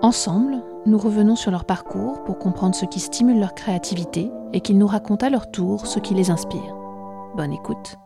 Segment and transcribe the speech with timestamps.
[0.00, 4.78] Ensemble, nous revenons sur leur parcours pour comprendre ce qui stimule leur créativité et qu'ils
[4.78, 6.76] nous racontent à leur tour ce qui les inspire.
[7.36, 7.96] Bonne écoute.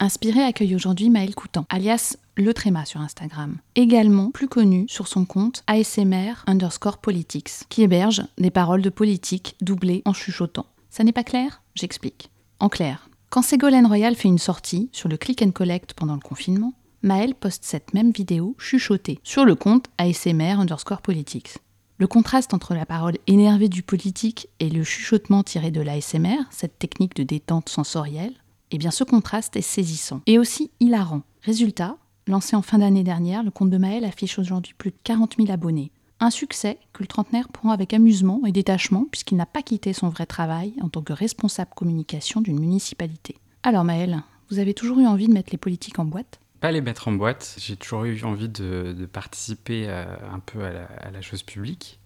[0.00, 5.26] Inspiré accueille aujourd'hui Maël Coutan, alias Le Tréma sur Instagram, également plus connu sur son
[5.26, 10.66] compte ASMR underscore politics, qui héberge des paroles de politique doublées en chuchotant.
[10.88, 11.60] Ça n'est pas clair?
[11.74, 12.30] J'explique.
[12.58, 16.20] En clair, quand Ségolène Royal fait une sortie sur le click and collect pendant le
[16.20, 21.58] confinement, Maël poste cette même vidéo chuchotée sur le compte ASMR underscore politics.
[21.98, 26.78] Le contraste entre la parole énervée du politique et le chuchotement tiré de l'ASMR, cette
[26.78, 28.34] technique de détente sensorielle,
[28.72, 31.22] eh bien ce contraste est saisissant et aussi hilarant.
[31.42, 31.96] Résultat,
[32.26, 35.52] lancé en fin d'année dernière, le compte de Maël affiche aujourd'hui plus de 40 000
[35.52, 35.92] abonnés.
[36.18, 40.08] Un succès que le trentenaire prend avec amusement et détachement puisqu'il n'a pas quitté son
[40.08, 43.36] vrai travail en tant que responsable communication d'une municipalité.
[43.62, 46.40] Alors Maël, vous avez toujours eu envie de mettre les politiques en boîte?
[46.60, 51.10] Pas les mettre en boîte, j'ai toujours eu envie de, participer euh, un peu à
[51.10, 52.00] la, chose publique.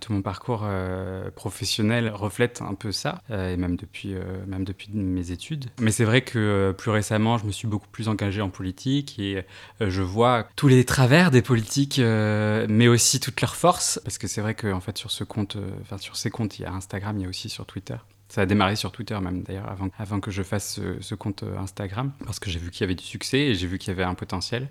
[0.00, 4.14] Tout mon parcours euh, professionnel reflète un peu ça, euh, et même depuis,
[4.46, 5.66] même depuis mes études.
[5.78, 9.44] Mais c'est vrai que plus récemment, je me suis beaucoup plus engagé en politique et
[9.80, 14.00] je vois tous les travers des politiques, mais aussi toutes leurs forces.
[14.04, 15.58] Parce que c'est vrai qu'en fait, sur ce compte,
[15.98, 17.96] sur ces comptes, il y a Instagram, il y a aussi sur Twitter.
[18.28, 22.12] Ça a démarré sur Twitter même d'ailleurs avant, que je fasse ce, compte euh, Instagram
[22.24, 24.04] parce que j'ai vu qu'il y avait du succès et j'ai vu qu'il y avait
[24.04, 24.68] un potentiel.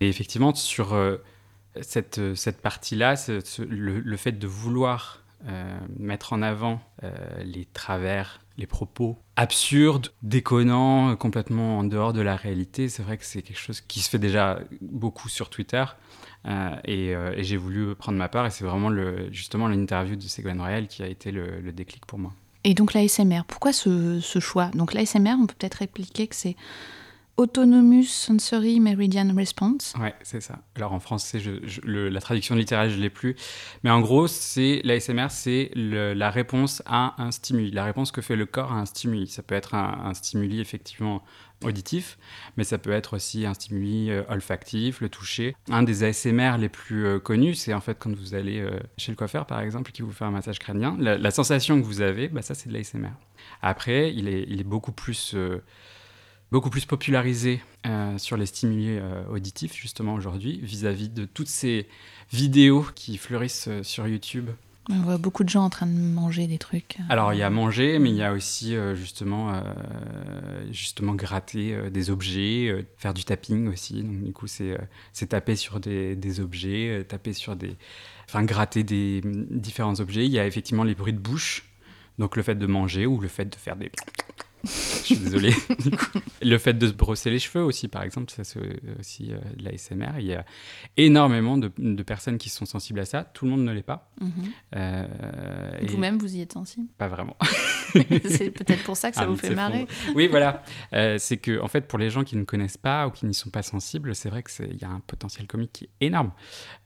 [0.00, 1.16] Et effectivement sur euh,
[1.80, 3.16] cette, euh, cette partie-là,
[3.58, 5.22] le, fait de vouloir
[5.98, 6.80] mettre en avant
[7.44, 13.24] les travers, les propos absurdes, déconnants, complètement en dehors de la réalité, c'est vrai que
[13.24, 15.84] c'est quelque chose qui se fait déjà beaucoup sur Twitter.
[16.84, 18.90] Et, j'ai voulu prendre ma part et c'est vraiment
[19.30, 22.32] justement l'interview de Ségolène Royal qui a été le déclic pour moi.
[22.68, 24.72] Et donc l'ASMR, pourquoi ce, choix?
[24.74, 26.56] Donc l'ASMR, on peut peut-être répliquer que c'est
[27.36, 29.94] Autonomous Sensory Meridian Response.
[30.00, 30.58] Ouais, c'est ça.
[30.74, 31.40] Alors en français,
[31.84, 33.36] la traduction littérale, je l'ai plus.
[33.84, 38.34] Mais en gros, c'est l'ASMR, c'est la réponse à un stimuli, la réponse que fait
[38.34, 39.28] le corps à un stimuli.
[39.28, 41.22] Ça peut être un, un stimuli effectivement
[41.64, 42.18] auditif,
[42.56, 45.56] mais ça peut être aussi un stimuli euh, olfactif, le toucher.
[45.70, 49.12] Un des ASMR les plus euh, connus, c'est en fait quand vous allez euh, chez
[49.12, 50.96] le coiffeur, par exemple, qui vous fait un massage crânien.
[50.98, 53.10] La, sensation que vous avez, bah, ça, c'est de l'ASMR.
[53.62, 55.36] Après, il est, beaucoup plus...
[56.50, 57.60] beaucoup plus popularisé
[58.16, 58.98] sur les stimuli
[59.30, 61.88] auditifs justement aujourd'hui vis-à-vis de toutes ces
[62.32, 64.50] vidéos qui fleurissent sur YouTube.
[64.88, 66.98] On voit beaucoup de gens en train de manger des trucs.
[67.08, 69.60] Alors il y a manger, mais il y a aussi euh, justement euh,
[70.70, 74.02] justement gratter euh, des objets, euh, faire du tapping aussi.
[74.02, 77.74] Donc du coup c'est euh, taper sur des, des objets, euh, taper sur des,
[78.28, 80.24] enfin gratter des différents objets.
[80.24, 81.64] Il y a effectivement les bruits de bouche.
[82.18, 83.90] Donc le fait de manger ou le fait de faire des
[85.00, 85.52] je suis désolé.
[86.42, 88.60] Le fait de se brosser les cheveux aussi, par exemple, ça c'est
[89.00, 90.18] aussi euh, de l'ASMR.
[90.18, 90.44] Il y a
[90.96, 93.24] énormément de, de personnes qui sont sensibles à ça.
[93.24, 94.10] Tout le monde ne l'est pas.
[94.20, 94.30] Mhm.
[94.76, 96.86] Euh, et Vous-même, vous y êtes sensible?
[96.98, 97.36] Pas vraiment.
[97.92, 99.86] c'est peut-être pour ça que ça Ah, vous fait marrer.
[100.14, 100.62] Oui, voilà.
[100.92, 103.34] Euh, c'est que, en fait, pour les gens qui ne connaissent pas ou qui n'y
[103.34, 106.32] sont pas sensibles, c'est vrai qu'il y a un potentiel comique qui est énorme.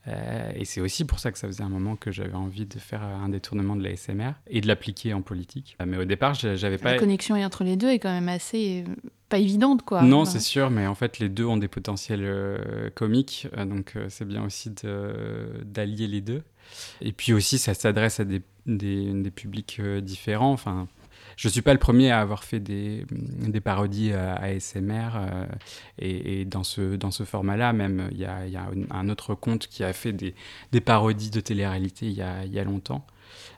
[0.08, 2.78] Euh, et c'est aussi pour ça que ça faisait un moment que j'avais envie de
[2.78, 5.76] faire un détournement de l'ASMR et de l'appliquer en politique.
[5.80, 6.92] Euh, Mais au départ, je- j'avais pas.
[6.92, 8.84] La connexion entre les deux est quand même assez
[9.28, 10.02] pas évidente, quoi.
[10.02, 13.92] Non, c'est sûr, mais en fait, les deux ont des potentiels euh, comiques, euh, donc
[13.96, 16.42] euh, c'est bien aussi de- d'allier les deux.
[17.00, 20.52] Et puis aussi, ça s'adresse à des, des- des publics différents.
[20.52, 20.88] Enfin,
[21.36, 25.10] je suis pas le premier à avoir fait des, des parodies à ASMR,
[25.98, 29.34] et, et dans ce, dans ce format-là, même, il y a, y a un- autre
[29.34, 30.34] compte qui a fait des,
[30.72, 33.06] des parodies de télé-réalité il y a, il y a longtemps.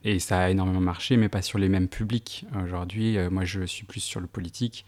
[0.04, 2.46] Et ça a énormément marché, mais pas sur les mêmes publics.
[2.62, 4.84] Aujourd'hui, euh, moi, je suis plus sur le politique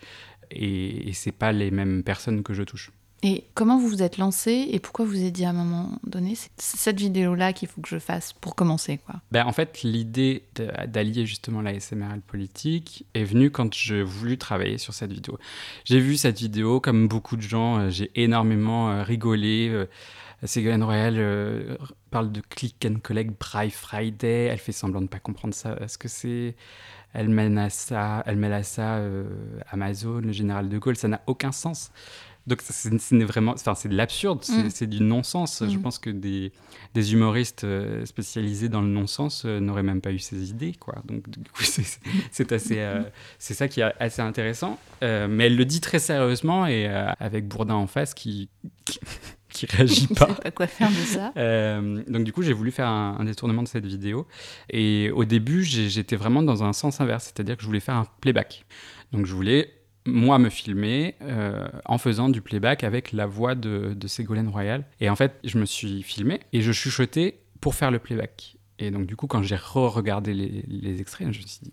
[0.51, 2.91] et, et c'est pas les mêmes personnes que je touche.
[3.27, 5.99] Et comment vous vous êtes lancé et pourquoi vous vous êtes dit à un moment
[6.07, 9.15] donné, c'est cette vidéo-là qu'il faut que je fasse pour commencer, quoi?
[9.33, 10.45] Ben, en fait, l'idée
[10.89, 15.11] d'allier justement la SMR et le politique est venue quand j'ai voulu travailler sur cette
[15.11, 15.39] vidéo.
[15.87, 19.87] J'ai vu cette vidéo, comme beaucoup de gens, euh, j'ai énormément euh, rigolé.
[20.43, 21.17] Ségolène Royal
[22.15, 24.45] parle de click and collect Braille Friday.
[24.45, 26.55] Elle fait semblant de ne pas comprendre ça, ce que c'est.
[27.13, 29.25] Elle mène à ça, elle mêle à ça euh,
[29.71, 30.97] Amazon, le général de Gaulle.
[30.97, 31.91] Ça n'a aucun sens.
[32.47, 32.91] Donc c'est
[33.25, 34.91] vraiment, enfin c'est de l'absurde, c'est mm.
[34.91, 35.65] du non-sens.
[35.67, 35.83] Je mm.
[35.83, 36.53] pense que des,
[36.93, 41.03] des humoristes euh, spécialisés dans le non-sens euh, n'auraient même pas eu ces idées, quoi.
[41.07, 41.63] Donc du coup
[42.31, 43.03] c'est assez, euh,
[43.39, 44.79] c'est ça qui est assez intéressant.
[45.01, 48.51] mais elle le dit très sérieusement et avec Bourdin en face qui,
[48.85, 49.01] qui
[49.71, 50.27] réagit pas.
[50.27, 51.33] pas quoi faire de ça.
[52.11, 54.27] donc du coup, j'ai voulu faire un, un, détournement de cette vidéo.
[54.71, 58.07] Et au début, j'étais vraiment dans un sens inverse, c'est-à-dire que je voulais faire un
[58.21, 58.65] playback.
[59.13, 59.71] Donc je voulais
[60.07, 64.85] moi me filmer euh, en faisant du playback avec la voix de, de, Ségolène Royal.
[65.01, 68.57] Et en fait, je me suis filmé et je chuchotais pour faire le playback.
[68.79, 71.73] Et donc, du coup, quand j'ai re-regardé les, extraits, je me suis dit,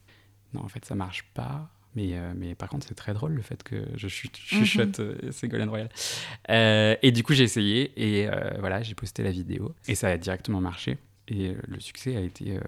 [0.53, 1.69] non, en fait, ça marche pas.
[1.95, 5.05] Mais, euh, mais par contre, c'est très drôle le fait que je chuchote mhm.
[5.23, 5.89] euh, Ségolène Royal.
[7.01, 8.29] et du coup, j'ai essayé et
[8.59, 9.73] voilà, j'ai posté la vidéo.
[9.87, 10.97] Et ça a directement marché.
[11.27, 12.59] Et le succès a été.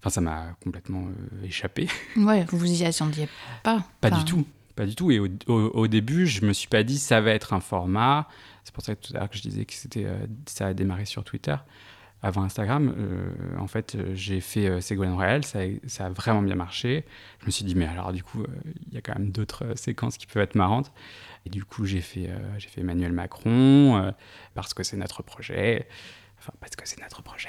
[0.00, 1.08] Enfin, ça m'a complètement
[1.44, 1.88] échappé.
[2.16, 3.28] Ouais, vous vous y attendiez
[3.62, 3.84] pas.
[4.00, 4.46] Pas du tout.
[4.76, 5.10] Pas du tout.
[5.10, 8.28] Et au, début, je me suis pas dit ça va être un format.
[8.64, 10.74] C'est pour ça que tout à l'heure que je disais que c'était euh, ça a
[10.74, 11.56] démarré sur Twitter
[12.22, 12.94] avant Instagram.
[12.96, 17.04] Euh, en fait, j'ai fait euh, Ségolène Royal, ça, ça, a vraiment bien marché.
[17.40, 18.44] Je me suis dit mais alors du coup,
[18.88, 20.92] il y a quand même d'autres séquences qui peuvent être marrantes.
[21.46, 22.28] Et du coup, j'ai fait
[22.58, 24.12] j'ai fait Emmanuel Macron
[24.54, 25.88] parce que c'est notre projet.
[26.38, 27.48] Enfin, parce que c'est notre projet.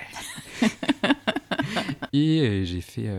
[2.13, 3.09] et j'ai fait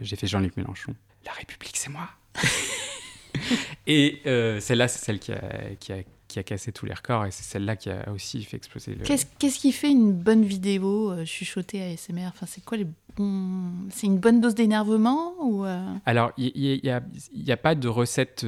[0.00, 0.94] j'ai fait Jean-Luc Mélenchon.
[1.24, 2.08] La République, c'est moi.
[3.86, 5.98] et euh, celle-là, c'est celle qui a, qui, a,
[6.28, 9.04] qui a, cassé tous les records et c'est celle-là qui a aussi fait exploser le.
[9.04, 12.86] Qu'est-ce qui fait une bonne vidéo euh, chuchotée à SMR enfin, C'est quoi les
[13.16, 13.72] bons.
[13.90, 15.94] C'est une bonne dose d'énervement ou euh?
[16.06, 17.02] Alors, il n'y a,
[17.32, 18.46] y a, pas de recette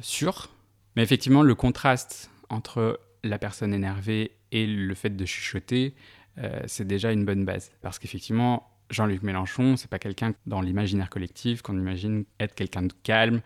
[0.00, 0.50] sûre,
[0.96, 5.94] mais effectivement, le contraste entre la personne énervée et le fait de chuchoter,
[6.66, 7.70] c'est déjà une bonne base.
[7.80, 12.92] Parce qu'effectivement, Jean-Luc Mélenchon, c'est pas quelqu'un dans l'imaginaire collectif qu'on imagine être quelqu'un de
[13.02, 13.40] calme,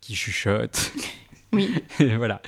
[0.00, 0.92] qui chuchote.
[1.54, 1.74] Oui.
[2.16, 2.42] voilà.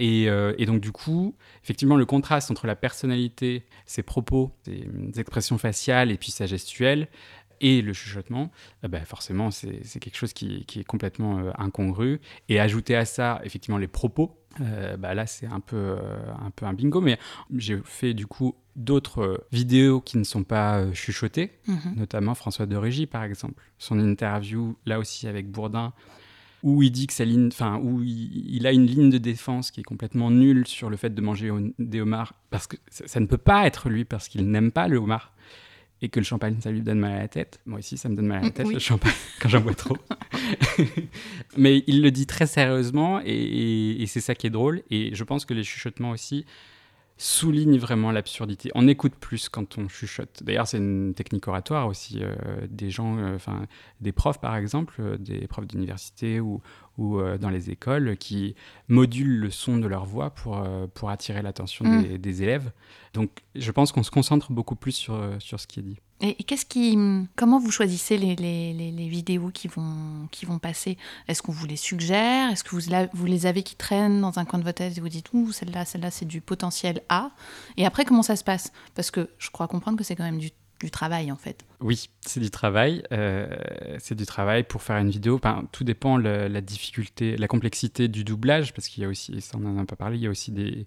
[0.00, 4.86] Euh, et, donc, du coup, effectivement, le contraste entre la personnalité, ses propos, ses
[5.18, 7.08] expressions faciales et puis sa gestuelle,
[7.64, 8.50] et le chuchotement,
[8.82, 12.20] eh ben forcément, c'est quelque chose qui, est complètement euh, incongru.
[12.48, 15.96] Et ajouter à ça, effectivement, les propos, euh, bah là, c'est un peu,
[16.44, 17.00] un peu un bingo.
[17.00, 17.18] Mais
[17.56, 21.94] j'ai fait, du coup, d'autres vidéos qui ne sont pas chuchotées, mhm.
[21.96, 23.62] notamment François de Régie, par exemple.
[23.78, 25.92] Son interview, là aussi, avec Bourdin,
[26.62, 29.80] où il dit que sa ligne, enfin, où il, a une ligne de défense qui
[29.80, 33.38] est complètement nulle sur le fait de manger des homards, parce que ça, ne peut
[33.38, 35.32] pas être lui, parce qu'il n'aime pas le homard,
[36.02, 37.60] et que le champagne, ça lui donne mal à la tête.
[37.66, 39.96] Moi aussi, ça me donne mal à la tête, le champagne, quand j'en bois trop.
[41.56, 45.44] Mais il le dit très sérieusement, et c'est ça qui est drôle, et je pense
[45.44, 46.44] que les chuchotements aussi,
[47.22, 48.72] souligne vraiment l'absurdité.
[48.74, 50.42] On écoute plus quand on chuchote.
[50.42, 52.18] D'ailleurs, c'est une technique oratoire aussi.
[52.20, 52.34] Euh,
[52.68, 53.66] des gens, euh, enfin,
[54.00, 56.60] des profs par exemple, euh, des profs d'université ou,
[56.98, 58.56] ou dans les écoles, qui
[58.88, 62.02] modulent le son de leur voix pour, pour attirer l'attention mm.
[62.02, 62.72] des, des, élèves.
[63.14, 65.98] Donc, je pense qu'on se concentre beaucoup plus sur, sur ce qui est dit.
[66.22, 66.96] Et, qui,
[67.34, 70.96] comment vous choisissez les, vidéos qui vont, passer?
[71.26, 72.50] Est-ce qu'on vous les suggère?
[72.50, 72.70] Est-ce que
[73.12, 75.50] vous, les avez qui traînent dans un coin de votre tête et vous dites ouh
[75.50, 77.32] celle-là, celle-là c'est du potentiel A?
[77.76, 78.72] Et après comment ça se passe?
[78.94, 80.50] Parce que je crois comprendre que c'est quand même du,
[80.90, 81.64] travail en fait.
[81.80, 83.04] Oui, c'est du travail.
[83.12, 83.48] Euh,
[83.98, 85.40] c'est du travail pour faire une vidéo.
[85.70, 89.58] Tout dépend de la difficulté, la complexité du doublage parce qu'il y a aussi, ça
[89.60, 90.86] on en a pas parlé, il y a aussi des,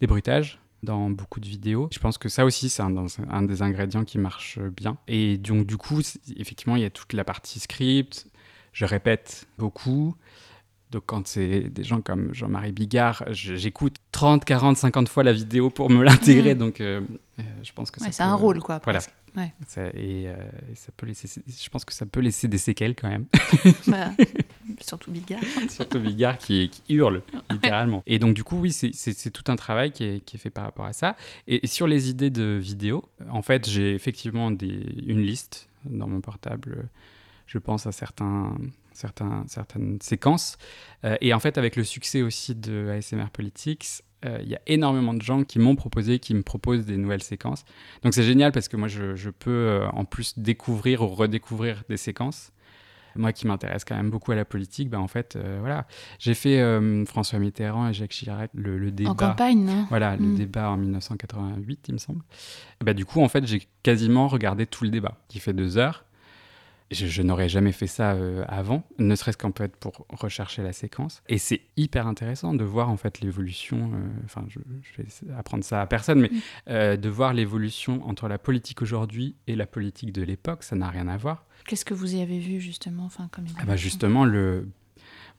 [0.00, 1.88] des bruitages dans beaucoup de vidéos.
[1.92, 4.96] Je pense que ça aussi, c'est un, des ingrédients qui marche bien.
[5.08, 6.00] Et donc, du coup,
[6.36, 8.26] effectivement, il y a toute la partie script.
[8.72, 10.16] Je répète beaucoup.
[10.90, 15.70] Donc, quand c'est des gens comme Jean-Marie Bigard, j'écoute 30, 40, 50 fois la vidéo
[15.70, 16.54] pour me l'intégrer.
[16.54, 16.58] Mmh.
[16.58, 17.00] Donc, euh,
[17.38, 18.80] euh, je pense que c'est un rôle, quoi.
[18.84, 19.00] Voilà.
[19.94, 20.34] et, euh,
[20.74, 23.24] ça peut laisser, je pense que ça peut laisser des séquelles quand même.
[23.86, 24.10] Bah,
[24.80, 25.40] surtout Bigard.
[25.68, 28.02] surtout Bigard qui, hurle, littéralement.
[28.06, 30.64] Et donc, du coup, oui, c'est tout un travail qui est, qui est, fait par
[30.64, 31.16] rapport à ça.
[31.46, 36.20] Et, sur les idées de vidéos, en fait, j'ai effectivement des, une liste dans mon
[36.20, 36.88] portable.
[37.46, 38.56] Je pense à certains,
[38.92, 40.56] certains, certaines séquences.
[41.04, 44.60] Euh, et en fait, avec le succès aussi de ASMR Politics, euh, il y a
[44.66, 47.64] énormément de gens qui m'ont proposé, qui me proposent des nouvelles séquences.
[48.02, 51.96] Donc c'est génial parce que moi, je, peux euh, en plus découvrir ou redécouvrir des
[51.96, 52.52] séquences.
[53.16, 55.86] Moi qui m'intéresse quand même beaucoup à la politique, ben en fait, euh, voilà.
[56.18, 56.62] J'ai fait
[57.06, 59.10] François Mitterrand et Jacques Chirac, le, débat.
[59.10, 60.34] En campagne, non Voilà, le mm.
[60.36, 62.22] débat en 1988, il me semble.
[62.84, 66.04] bah, du coup, en fait, j'ai quasiment regardé tout le débat, qui fait deux heures.
[66.92, 70.72] Je, n'aurais jamais fait ça euh, avant, ne serait-ce qu'en peut être pour rechercher la
[70.72, 71.22] séquence.
[71.28, 73.92] Et c'est hyper intéressant de voir en fait l'évolution.
[73.94, 76.40] euh, Enfin, je, je, vais apprendre ça à personne, mais mm.
[76.68, 80.88] euh, de voir l'évolution entre la politique aujourd'hui et la politique de l'époque, ça n'a
[80.88, 81.46] rien à voir.
[81.66, 84.68] Qu'est-ce que vous y avez vu justement, enfin comme ah bah justement le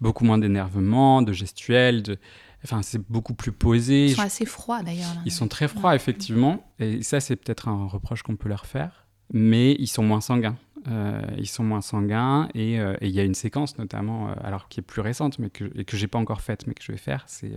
[0.02, 2.18] beaucoup moins d'énervement, de gestuel, de...
[2.66, 4.06] Enfin, c'est beaucoup plus posé.
[4.06, 5.10] Ils sont assez froids d'ailleurs.
[5.26, 6.66] Ils sont très froids, effectivement.
[6.80, 9.06] Et ça, c'est peut-être un reproche qu'on peut leur faire.
[9.34, 10.56] Mais ils sont moins sanguins.
[10.88, 14.68] Euh, ils sont moins sanguins euh, et il y a une séquence notamment, euh, alors
[14.68, 16.92] qui est plus récente mais que, et que j'ai pas encore faite mais que je
[16.92, 17.54] vais faire, c'est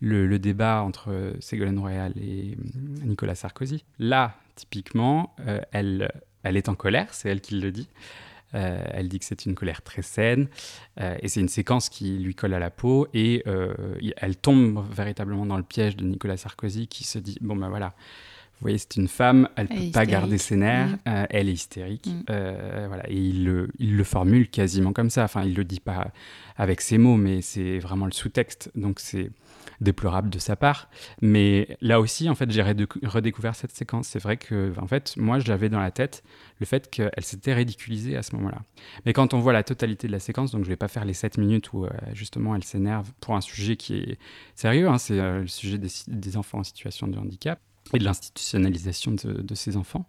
[0.00, 2.56] le, le, débat entre Ségolène Royal et
[3.04, 3.84] Nicolas Sarkozy.
[4.00, 5.36] Là, typiquement,
[5.70, 6.10] elle,
[6.42, 7.88] elle est en colère, c'est elle qui le dit.
[8.54, 10.48] Euh, elle dit que c'est une colère très saine
[11.00, 13.72] euh, et c'est une séquence qui lui colle à la peau et euh,
[14.16, 17.94] elle tombe véritablement dans le piège de Nicolas Sarkozy qui se dit bon ben voilà
[18.60, 21.26] vous voyez, c'est une femme, elle ne peut pas garder ses nerfs, mm.
[21.30, 22.06] elle est hystérique.
[22.08, 22.24] Mm.
[22.88, 23.08] voilà.
[23.08, 25.24] Et il le, il le, formule quasiment comme ça.
[25.24, 26.08] Enfin, il ne le dit pas
[26.58, 28.70] avec ses mots, mais c'est vraiment le sous-texte.
[28.74, 29.30] Donc, c'est
[29.80, 30.88] déplorable de sa part.
[31.20, 34.08] Mais là aussi, en fait, j'ai redécouvert cette séquence.
[34.08, 36.22] C'est vrai que, en fait, moi, j'avais dans la tête
[36.60, 38.62] le fait qu'elle s'était ridiculisée à ce moment-là.
[39.06, 41.14] Mais quand on voit la totalité de la séquence, donc je vais pas faire les
[41.14, 44.18] 7 minutes où euh, justement elle s'énerve pour un sujet qui est
[44.54, 47.58] sérieux, hein, c'est euh, le sujet des, enfants en situation de handicap
[47.92, 50.06] et de l'institutionnalisation de, ces enfants.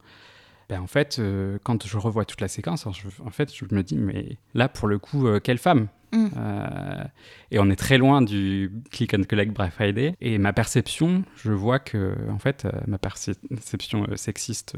[0.71, 3.97] Ben, en fait, euh, quand je revois toute la séquence, en fait, je me dis,
[3.97, 6.27] mais là, pour le coup, quelle femme Mm.
[6.37, 7.03] Euh,
[7.51, 10.15] et on est très loin du click and collect Black Friday.
[10.21, 14.75] Et ma perception, je vois que, en fait, euh, ma perception euh, sexiste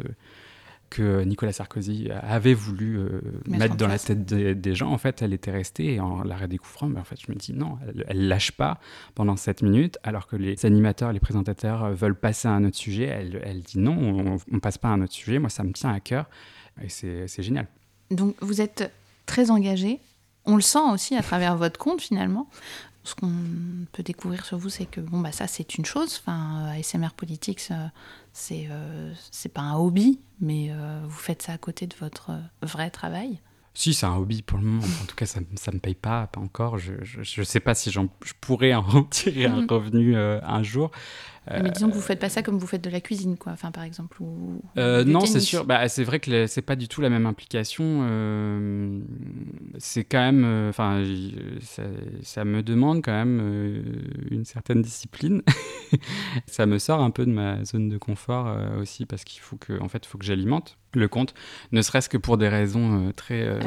[0.93, 2.99] que Nicolas Sarkozy avait voulu
[3.47, 5.95] mettre dans la tête des, gens, en fait, elle était restée.
[5.95, 8.79] Et en la redécouvrant, mais en fait, je me dis non, elle, elle lâche pas
[9.15, 13.05] pendant 7 minutes, alors que les animateurs, les présentateurs veulent passer à un autre sujet.
[13.05, 15.39] Elle, elle dit non, on, on passe pas à un autre sujet.
[15.39, 16.29] Moi, ça me tient à cœur.
[16.83, 17.67] Et c'est génial.
[18.11, 18.91] Donc, vous êtes
[19.25, 19.99] très engagé
[20.45, 22.47] on le sent aussi à travers votre compte finalement.
[23.03, 23.33] Ce qu'on
[23.91, 26.21] peut découvrir sur vous, c'est que bon, bah, ça, c'est une chose.
[26.21, 27.69] Enfin, ASMR Politics,
[28.31, 32.31] c'est euh, c'est pas un hobby, mais euh, vous faites ça à côté de votre
[32.31, 33.39] euh, vrai travail.
[33.73, 34.83] Si, c'est un hobby pour le moment.
[35.01, 36.77] En tout cas, ça ne me paye pas, pas encore.
[36.77, 36.93] Je
[37.39, 37.99] ne sais pas si je
[38.39, 40.91] pourrais en tirer un revenu un jour.
[41.51, 43.51] Mais disons que vous faites pas ça comme vous faites de la cuisine, quoi.
[43.51, 44.21] Enfin, par exemple.
[44.21, 45.65] Ou, euh, non, c'est sûr.
[45.65, 47.83] Bah, c'est vrai que c'est pas du tout la même implication.
[48.03, 49.01] Euh,
[49.77, 50.43] c'est quand même.
[50.45, 51.03] Euh, enfin,
[52.21, 53.83] ça, me demande quand même
[54.31, 55.41] une certaine discipline.
[56.47, 59.81] ça me sort un peu de ma zone de confort aussi parce qu'il faut que,
[59.81, 61.33] en fait, faut que j'alimente le compte,
[61.71, 63.59] ne serait-ce que pour des raisons très.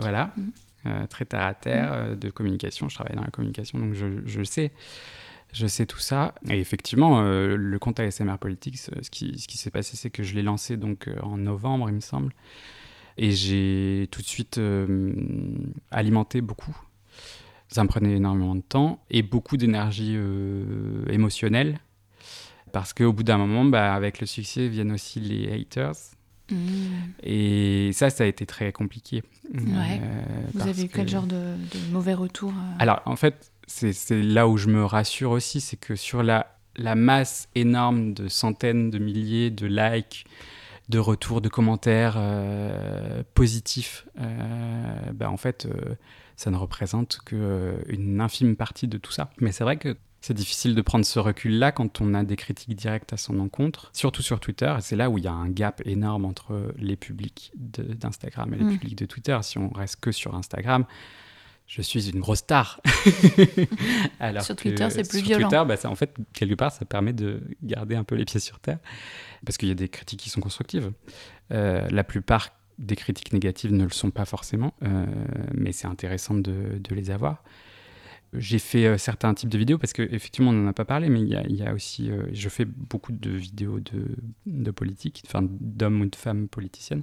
[0.00, 0.32] Voilà.
[0.84, 1.06] Mmh.
[1.08, 2.16] très terre à terre mmh.
[2.16, 2.88] de communication.
[2.90, 4.72] Je travaille dans la communication, donc je, je le sais
[5.52, 6.34] je sais tout ça.
[6.48, 10.10] Et effectivement, euh, le compte ASMR Politics, euh, ce qui, ce qui s'est passé, c'est
[10.10, 12.32] que je l'ai lancé donc euh, en novembre, il me semble.
[13.18, 14.60] Et j'ai tout de suite
[15.90, 16.76] alimenté beaucoup.
[17.68, 20.18] Ça me prenait énormément de temps et beaucoup d'énergie
[21.08, 21.78] émotionnelle.
[22.72, 25.94] Parce qu'au bout d'un moment, bah, avec le succès viennent aussi les haters.
[26.50, 26.56] Mmh.
[27.22, 29.22] Et ça, ça a été très compliqué.
[29.54, 30.02] Ouais.
[30.52, 34.56] Vous avez eu quel genre de, de mauvais retours Alors, en fait, c'est là où
[34.56, 39.50] je me rassure aussi, c'est que sur la, la masse énorme de centaines de milliers
[39.50, 40.26] de likes,
[40.88, 45.94] de retours, de commentaires euh, positifs, euh, bah, en fait, euh,
[46.36, 49.30] ça ne représente qu'une infime partie de tout ça.
[49.40, 52.74] Mais c'est vrai que c'est difficile de prendre ce recul-là quand on a des critiques
[52.74, 54.74] directes à son encontre, surtout sur Twitter.
[54.80, 58.64] C'est là où il y a un gap énorme entre les publics d'Instagram et les
[58.64, 58.78] mm.
[58.78, 59.38] publics de Twitter.
[59.42, 60.84] Si on reste que sur Instagram,
[61.66, 62.80] je suis une grosse star.
[64.20, 65.48] Alors sur Twitter, c'est plus sur violent.
[65.48, 68.40] Twitter, bah, ça, en fait, quelque part, ça permet de garder un peu les pieds
[68.40, 68.78] sur terre.
[69.44, 70.92] Parce qu'il y a des critiques qui sont constructives.
[71.52, 75.06] Euh, la plupart des critiques négatives ne le sont pas forcément, euh,
[75.54, 77.42] mais c'est intéressant de, de, les avoir.
[78.34, 81.20] J'ai fait euh, certains types de vidéos parce qu'effectivement, on n'en a pas parlé, mais
[81.20, 82.10] il y a, il y a aussi.
[82.32, 84.14] je fais beaucoup de vidéos de,
[84.46, 87.02] de politique, enfin d'hommes ou de femmes politiciennes.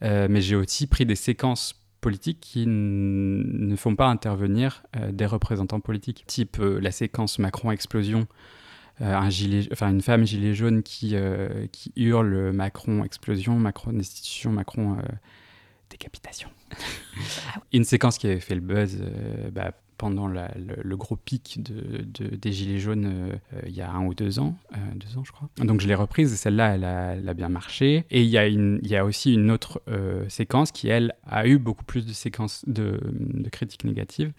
[0.00, 5.80] mais j'ai aussi pris des séquences politiques qui ne font pas intervenir euh, des représentants
[5.80, 8.26] politiques, type euh, la séquence Macron-explosion,
[9.00, 11.16] euh, un gilet, enfin, une femme gilet jaune qui,
[11.72, 14.98] qui hurle Macron-explosion, Macron-destitution, Macron
[15.88, 16.50] décapitation.
[16.72, 19.02] Ah une séquence qui avait fait le buzz
[19.52, 19.72] bah,
[20.04, 22.04] pendant le, gros pic de,
[22.36, 25.32] des Gilets jaunes euh, il y a un ou deux ans, euh, deux ans je
[25.32, 25.48] crois.
[25.56, 28.04] Donc je l'ai reprise, celle-là elle a, bien marché.
[28.10, 32.04] Et il y, a aussi une autre euh, séquence qui elle a eu beaucoup plus
[32.04, 33.00] de séquences de
[33.50, 34.34] critiques négatives.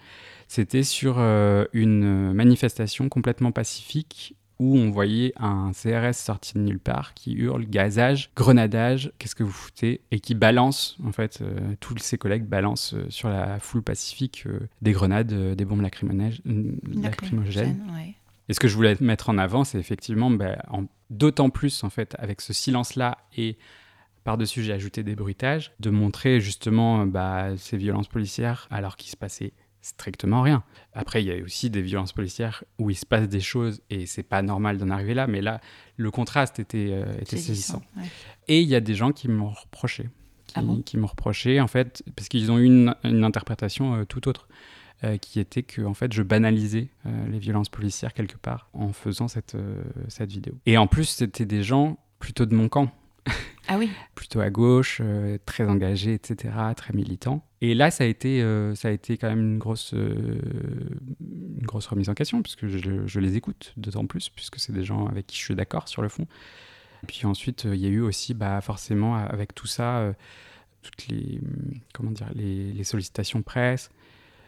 [0.47, 7.13] C'était sur une manifestation complètement pacifique où on voyait un CRS sorti de nulle part
[7.13, 10.01] qui hurle gazage, grenadage, qu'est-ce que vous foutez?
[10.11, 14.43] Et qui balance, en fait, euh, tous ses collègues balancent euh, sur la foule pacifique
[14.47, 16.41] euh, des grenades, des bombes lacrymogènes.
[18.47, 20.57] Et ce que je voulais mettre en avant, c'est effectivement, bah,
[21.09, 23.57] d'autant plus, en fait, avec ce silence-là et
[24.23, 29.17] par-dessus, j'ai ajouté des bruitages, de montrer justement bah, ces violences policières alors qu'il se
[29.17, 29.53] passait
[29.85, 30.63] strictement rien.
[30.93, 34.07] Après, il y a aussi des violences policières où il se passe des choses et
[34.07, 35.61] c'est pas normal d'en arriver là, mais là,
[35.97, 37.83] le contraste était, euh, était saisissant.
[38.47, 40.09] Et il y a des gens qui m'ont reproché.
[40.47, 40.81] Qui, ah bon?
[40.81, 44.47] qui m'ont reproché, en fait, parce qu'ils ont eu une, une interprétation euh, tout autre,
[45.03, 46.87] euh, qui était que en fait, je banalisais
[47.29, 49.55] les violences policières quelque part en faisant cette,
[50.07, 50.55] cette vidéo.
[50.65, 52.91] Et en plus, c'était des gens plutôt de mon camp
[53.67, 53.79] Ah
[54.13, 57.45] plutôt à gauche, euh, très engagé, etc., très militant.
[57.61, 60.39] Et là, ça a été, euh, ça a été quand même une grosse, euh,
[61.19, 65.07] une grosse remise en question, puisque je, les écoute d'autant plus, puisque c'est des gens
[65.07, 66.27] avec qui je suis d'accord sur le fond.
[67.03, 70.13] Et puis ensuite, il y a eu aussi, bah, forcément, avec tout ça,
[70.81, 71.39] toutes les,
[71.93, 73.89] comment dire, les sollicitations presse.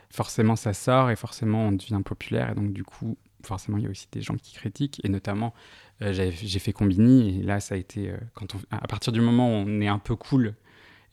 [0.10, 2.52] Forcément, ça sort et forcément, on devient populaire.
[2.52, 5.02] Et donc, du coup, forcément, il y a aussi des gens qui critiquent.
[5.04, 5.54] Et notamment,
[6.02, 7.40] euh, j'ai fait Combini.
[7.40, 8.10] Et là, ça a été.
[8.10, 10.56] euh, quand on, à partir du moment où on est un peu cool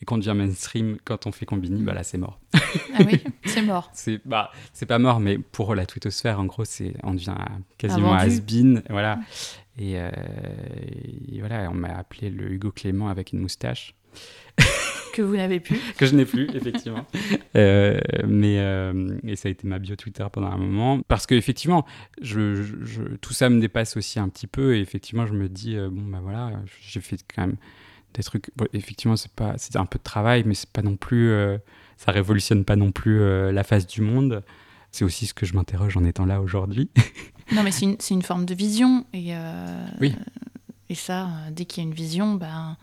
[0.03, 2.41] et qu'on devient mainstream, quand on fait Combini, bah là, c'est mort.
[2.95, 3.91] Ah oui, c'est mort.
[3.95, 4.51] C'est bah,
[4.89, 7.37] pas mort, mais pour la twittosphère, en gros, c'est on devient
[7.79, 9.21] quasiment has-been, voilà.
[9.79, 10.11] Et, euh,
[11.33, 13.95] et voilà, on m'a appelé le Hugo Clément avec une moustache
[15.15, 15.79] Que vous n'avez plus.
[15.97, 17.07] que je n'ai plus, effectivement.
[17.57, 21.37] Euh, mais euh, et ça a été ma bio Twitter pendant un moment parce que
[21.37, 21.87] effectivement,
[22.21, 25.49] je, je- je- tout ça me dépasse aussi un petit peu et effectivement, je me
[25.49, 26.51] dis euh, bon bah voilà,
[26.83, 27.57] j'ai fait quand même
[28.15, 28.51] des trucs.
[28.57, 31.33] bon, effectivement, c'est pas, c'est un peu de travail, mais c'est pas non plus,
[31.97, 33.21] ça révolutionne pas non plus
[33.53, 34.43] la face du monde.
[34.91, 36.89] C'est aussi ce que je m'interroge en étant là aujourd'hui.
[37.53, 39.05] Non, mais c'est une, une forme de vision.
[39.13, 39.33] Et,
[40.01, 40.13] Oui.
[40.89, 42.77] Et ça, dès qu'il y a une vision, ben,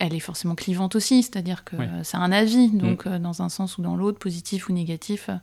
[0.00, 1.22] elle est forcément clivante aussi.
[1.22, 1.84] C'est-à-dire que Oui.
[1.86, 2.68] euh, c'est un avis.
[2.70, 5.34] Donc, euh, dans un sens ou dans l'autre, positif ou négatif, euh,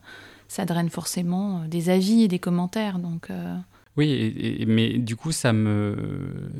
[0.49, 2.99] ça draine forcément euh, des avis et des commentaires.
[2.99, 3.29] Donc,
[3.95, 5.95] Oui, et- et- mais du coup, ça me,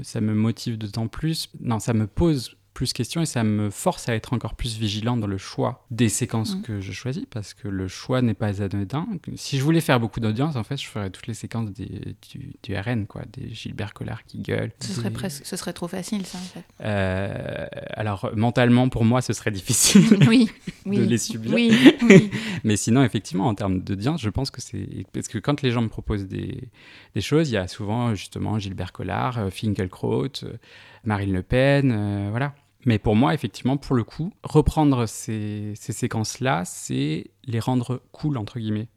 [0.03, 1.49] ça me motive d'autant plus.
[1.59, 5.17] Non, ça me pose plus question et ça me force à être encore plus vigilant
[5.17, 6.61] dans le choix des séquences Mm.
[6.61, 9.07] que je choisis parce que le choix n'est pas anodin.
[9.35, 12.53] Si je voulais faire beaucoup d'audience, en fait, je ferais toutes les séquences des, du,
[12.61, 14.71] du RN, quoi, des Gilbert Collard qui gueulent.
[14.79, 16.63] ce, serait presque, ce serait trop facile, ça, en fait.
[16.81, 20.19] Euh, alors, mentalement, pour moi, ce serait difficile.
[20.27, 20.51] oui,
[20.85, 20.99] oui.
[20.99, 21.51] de les subir.
[21.55, 22.29] Oui, oui.
[22.63, 24.87] Mais sinon, effectivement, en termes d'audience, je pense que c'est.
[25.13, 26.69] Parce que quand les gens me proposent des,
[27.15, 30.57] des choses, il y a souvent justement Gilbert Collard, euh, Finkielkraut, euh,
[31.05, 32.53] Marine Le Pen, euh, voilà.
[32.85, 38.37] Mais pour moi, effectivement, pour le coup, reprendre ces, ces séquences-là, c'est les rendre cool,
[38.37, 38.87] entre guillemets.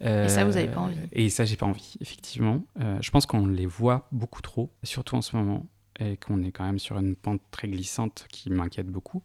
[0.00, 0.98] Et ça, vous avez pas Euh, envie.
[1.12, 2.62] Et ça, j'ai pas envie, effectivement.
[2.80, 5.66] Euh, je pense qu'on les voit beaucoup trop, surtout en ce moment,
[5.98, 9.22] et qu'on est quand même sur une pente très glissante qui m'inquiète beaucoup.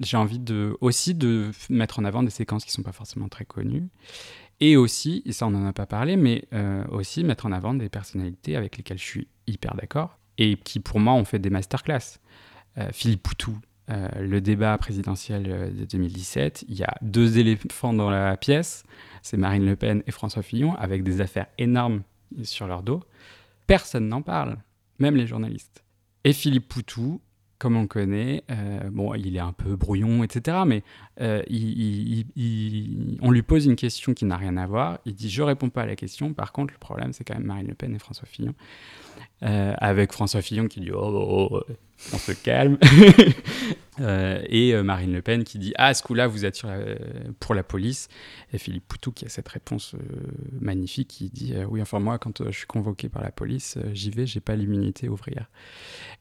[0.00, 3.44] J'ai envie de, aussi de mettre en avant des séquences qui sont pas forcément très
[3.44, 3.88] connues.
[4.60, 7.74] Et aussi, et ça on n'en a pas parlé, mais euh, aussi mettre en avant
[7.74, 11.50] des personnalités avec lesquelles je suis hyper d'accord et qui pour moi ont fait des
[11.50, 12.18] masterclass.
[12.78, 13.56] Euh, Philippe Poutou,
[13.90, 18.84] euh, le débat présidentiel euh, de 2017, il y a deux éléphants dans la pièce,
[19.22, 22.02] c'est Marine Le Pen et François Fillon, avec des affaires énormes
[22.42, 23.02] sur leur dos.
[23.66, 24.56] Personne n'en parle,
[24.98, 25.84] même les journalistes.
[26.24, 27.20] Et Philippe Poutou,
[27.58, 28.42] comme on le connaît,
[28.90, 30.58] bon, il est un peu brouillon, etc.
[30.66, 30.82] Mais
[33.22, 34.98] on lui pose une question qui n'a rien à voir.
[35.06, 36.34] Il dit Je réponds pas à la question.
[36.34, 38.54] Par contre, le problème, c'est quand même Marine Le Pen et François Fillon.
[39.44, 41.62] Euh, avec François Fillon qui dit Oh, oh, oh,
[42.12, 42.78] on se calme.
[44.00, 46.60] Euh, et euh, Marine Le Pen qui dit Ah, ce coup-là, vous êtes
[47.38, 48.08] pour la police.
[48.52, 49.98] Et Philippe Poutou qui a cette réponse euh,
[50.60, 53.76] magnifique qui dit euh, Oui, enfin, moi, quand euh, je suis convoqué par la police,
[53.76, 55.48] euh, j'y vais, j'ai pas l'immunité ouvrière.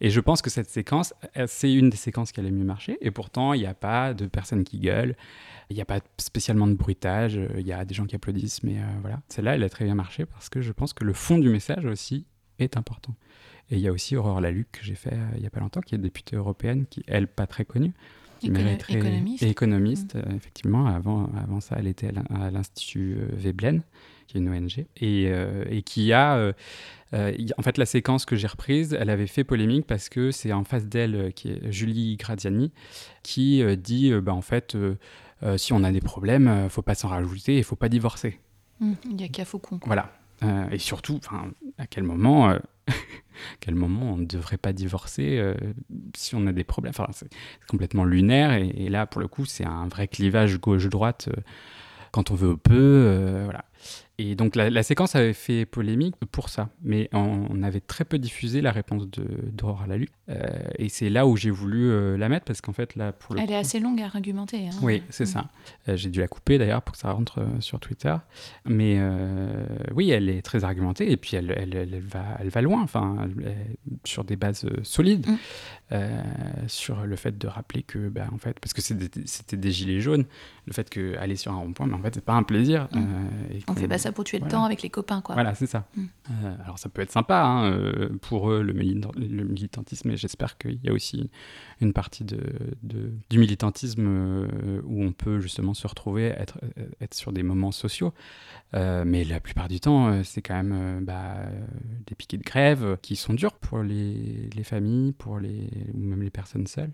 [0.01, 2.63] Et je pense que cette séquence, euh, c'est une des séquences qui a le mieux
[2.63, 2.99] marché.
[3.01, 5.15] Et pourtant, il n'y a pas de personnes qui gueulent.
[5.71, 7.37] Il n'y a pas spécialement de bruitage.
[7.39, 8.61] euh, Il y a des gens qui applaudissent.
[8.61, 11.13] Mais euh, voilà, celle-là, elle a très bien marché parce que je pense que le
[11.13, 12.27] fond du message aussi
[12.59, 13.15] est important.
[13.71, 15.59] Et il y a aussi Aurore Laluc que j'ai fait euh, il n'y a pas
[15.61, 17.93] longtemps, qui est députée européenne, qui, elle, pas très connue.
[18.49, 19.43] mériterait- économiste.
[19.43, 20.85] Et économiste, euh, effectivement.
[20.87, 23.81] Avant, avant ça, elle était à l'in- à l'Institut euh, Veblen,
[24.27, 26.35] qui est une ONG, et, euh, et qui a...
[26.35, 26.53] euh,
[27.13, 30.51] euh, en fait, la séquence que j'ai reprise, elle avait fait polémique parce que c'est
[30.51, 32.71] en face d'elle, qui est Julie Graziani,
[33.21, 34.75] qui dit, bah, en fait,
[35.57, 38.39] si on a des problèmes, euh, faut pas s'en rajouter et faut pas divorcer.
[38.81, 39.79] Hum, Il y a qu'à Faucon.
[39.85, 40.11] Voilà.
[40.71, 41.19] Et surtout,
[41.77, 42.59] à quel moment, euh,
[43.59, 45.55] quel moment on ne devrait pas divorcer euh,
[46.15, 47.29] si on a des problèmes Enfin, c'est
[47.67, 48.53] complètement lunaire.
[48.53, 51.29] Et, là, pour le coup, c'est un vrai clivage gauche-droite.
[51.29, 51.41] euh,
[52.11, 53.65] quand on veut peu, voilà.
[54.19, 58.61] Et donc la, séquence avait fait polémique pour ça, mais on, avait très peu diffusé
[58.61, 60.07] la réponse d'Aurore Lalu.
[60.29, 60.37] Euh,
[60.77, 63.41] et c'est là où j'ai voulu euh, la mettre parce qu'en fait là pour le
[63.41, 64.67] Elle est assez longue à argumenter.
[64.67, 64.77] Hein.
[64.83, 65.49] Oui, c'est ça.
[65.89, 68.15] Euh, j'ai dû la couper d'ailleurs pour que ça rentre sur Twitter.
[68.65, 68.99] Mais
[69.95, 73.27] oui, elle est très argumentée et puis elle, elle, elle, va, elle va loin, enfin,
[74.03, 75.25] sur des bases solides.
[75.27, 75.97] Mm.
[76.67, 80.25] sur le fait de rappeler que, bah, en fait, parce que c'était des gilets jaunes,
[80.65, 82.87] le fait qu'aller sur un rond-point, mais en fait, c'est pas un plaisir.
[82.91, 83.72] Mm.
[83.73, 85.35] On fait pas ça pour tuer le temps avec les copains, quoi.
[85.35, 85.85] Voilà, c'est ça.
[85.95, 86.05] Mm.
[86.63, 90.89] alors, ça peut être sympa hein, pour eux, le, le militantisme, et j'espère qu'il y
[90.89, 91.29] a aussi
[91.81, 92.39] une partie de,
[93.29, 96.59] du militantisme euh, où on peut justement se retrouver, être,
[97.01, 98.13] être sur des moments sociaux.
[98.75, 101.35] Euh, mais la plupart du temps, euh, c'est quand même bah,
[102.07, 106.23] des piquets de grève qui sont durs pour les, les, familles, pour les, ou même
[106.23, 106.93] les personnes seules.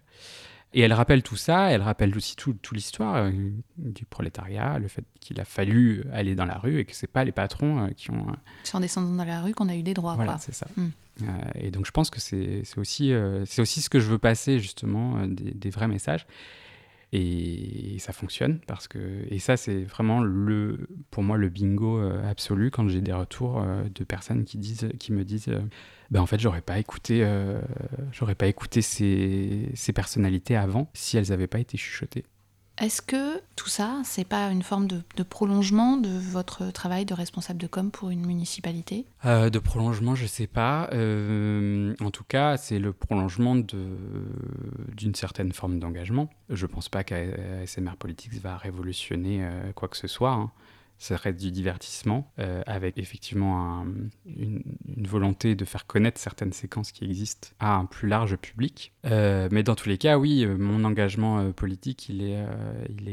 [0.73, 3.31] Et elle rappelle tout ça, elle rappelle aussi toute tout l'histoire
[3.77, 7.23] du prolétariat, le fait qu'il a fallu aller dans la rue et que c'est pas
[7.23, 8.27] les patrons qui ont...
[8.63, 10.13] C'est en descendant dans la rue qu'on a eu des droits.
[10.13, 10.67] Voilà, c'est ça.
[10.77, 10.89] Hmm.
[11.23, 14.17] Euh, et donc je pense que c'est aussi, euh, c'est aussi ce que je veux
[14.17, 16.25] passer justement, euh, des, vrais messages.
[17.11, 22.71] Et, ça fonctionne parce que et ça c'est vraiment le pour moi le bingo absolu
[22.71, 23.61] quand j'ai des retours
[23.93, 25.51] de personnes qui disent qui me disent
[26.09, 27.27] ben en fait j'aurais pas écouté
[28.13, 32.23] j'aurais pas écouté ces, ces personnalités avant si elles n'avaient pas été chuchotées
[32.79, 37.59] est-ce que tout ça, c'est pas une forme de, prolongement de votre travail de responsable
[37.59, 39.05] de com pour une municipalité?
[39.25, 40.89] Euh, De prolongement, je sais pas.
[40.93, 46.29] Euh, en tout cas, c'est le prolongement d'une certaine forme d'engagement.
[46.49, 50.31] Je pense pas qu'ASMR Politics va révolutionner euh, quoi que ce soit.
[50.31, 50.51] Hein
[50.99, 53.85] ça reste du divertissement, euh, avec effectivement
[54.25, 54.61] une,
[55.07, 58.91] volonté de faire connaître certaines séquences qui existent à un plus large public.
[59.05, 62.45] Euh, mais dans tous les cas, oui, euh, mon engagement politique, il est,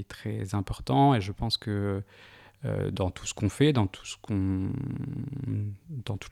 [0.09, 2.03] très important et je pense que
[2.91, 4.05] dans tout ce qu'on fait, dans, toutes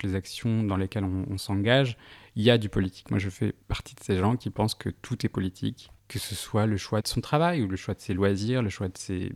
[0.03, 1.97] les actions dans lesquelles on, s'engage,
[2.35, 3.11] il y a du politique.
[3.11, 6.35] Moi, je fais partie de ces gens qui pensent que tout est politique, que ce
[6.35, 8.99] soit le choix de son travail ou le choix de ses loisirs, le choix de
[8.99, 9.31] ses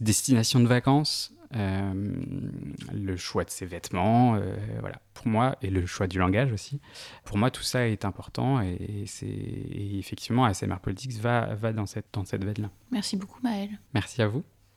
[0.00, 1.32] destinations de vacances.
[1.56, 1.92] Euh,
[2.92, 6.80] le choix de ses vêtements, euh, voilà, pour moi, et le choix du langage aussi.
[7.24, 12.06] Pour moi, tout ça est important et, c'est effectivement ASMR Politics va, va dans cette,
[12.12, 12.70] dans cette veine-là.
[12.92, 13.80] Merci beaucoup Maëlle.
[13.94, 14.44] Merci à vous.